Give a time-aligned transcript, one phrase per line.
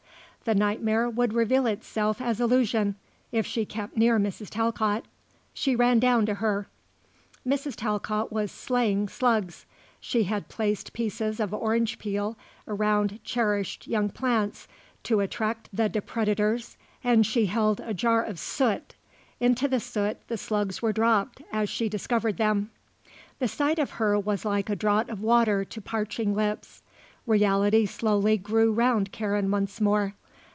[0.43, 2.95] The nightmare would reveal itself as illusion
[3.31, 4.49] if she kept near Mrs.
[4.49, 5.05] Talcott.
[5.53, 6.67] She ran down to her.
[7.47, 7.75] Mrs.
[7.75, 9.67] Talcott was slaying slugs.
[9.99, 12.37] She had placed pieces of orange peel
[12.67, 14.67] around cherished young plants
[15.03, 18.95] to attract the depredators and she held a jar of soot;
[19.39, 22.71] into the soot the slugs were dropped as she discovered them.
[23.37, 26.81] The sight of her was like a draught of water to parching lips.
[27.27, 30.15] Reality slowly grew round Karen once more.